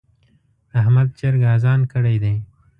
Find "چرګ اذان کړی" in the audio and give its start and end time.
1.19-2.15